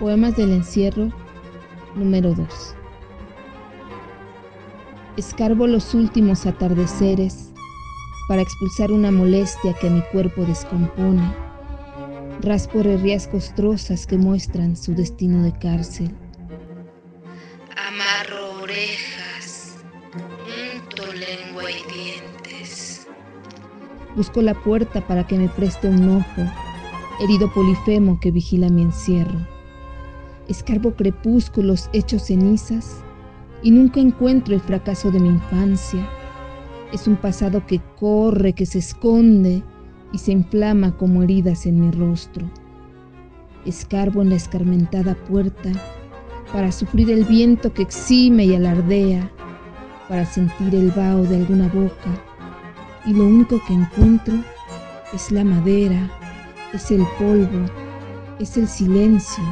[0.00, 1.10] Poemas del encierro
[1.94, 2.74] número 2.
[5.18, 7.50] Escarbo los últimos atardeceres
[8.26, 11.34] para expulsar una molestia que mi cuerpo descompone.
[12.40, 16.10] Raspo herrías costrosas que muestran su destino de cárcel.
[17.76, 23.06] Amarro orejas, unto lengua y dientes.
[24.16, 26.50] Busco la puerta para que me preste un ojo,
[27.22, 29.59] herido polifemo que vigila mi encierro
[30.50, 32.96] escarbo crepúsculos hechos cenizas
[33.62, 36.06] y nunca encuentro el fracaso de mi infancia.
[36.92, 39.62] Es un pasado que corre, que se esconde
[40.12, 42.50] y se inflama como heridas en mi rostro.
[43.64, 45.70] Escarbo en la escarmentada puerta
[46.52, 49.30] para sufrir el viento que exime y alardea,
[50.08, 52.10] para sentir el vaho de alguna boca,
[53.06, 54.34] y lo único que encuentro
[55.12, 56.10] es la madera,
[56.72, 57.66] es el polvo,
[58.40, 59.44] es el silencio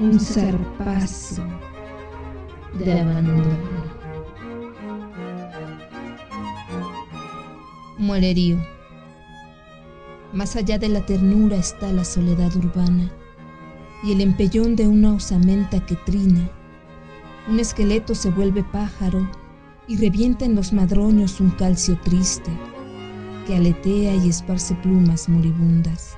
[0.00, 1.42] un zarpazo
[2.78, 3.44] de abandono.
[7.98, 8.58] Muererío.
[10.32, 13.10] Más allá de la ternura está la soledad urbana
[14.02, 16.50] y el empellón de una osamenta que trina.
[17.48, 19.28] Un esqueleto se vuelve pájaro
[19.86, 22.50] y revienta en los madroños un calcio triste
[23.46, 26.16] que aletea y esparce plumas moribundas.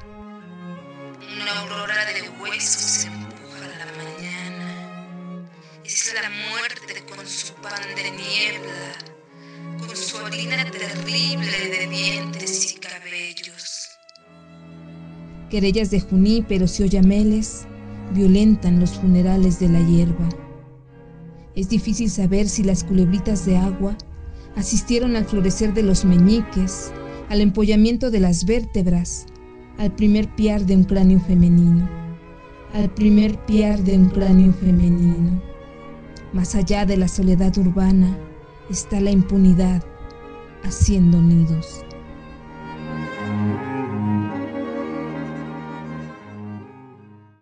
[6.15, 8.93] La muerte con su pan de niebla,
[9.79, 13.89] con su orina terrible de dientes y cabellos.
[15.51, 17.67] Querellas de juníperos y oyameles
[18.13, 20.29] violentan los funerales de la hierba.
[21.57, 23.97] Es difícil saber si las culebritas de agua
[24.55, 26.93] asistieron al florecer de los meñiques,
[27.31, 29.27] al empollamiento de las vértebras,
[29.79, 31.89] al primer piar de un cráneo femenino,
[32.75, 35.56] al primer piar de un cráneo femenino.
[36.37, 38.15] Más allá de la soledad urbana
[38.69, 39.83] está la impunidad
[40.65, 41.86] haciendo nidos.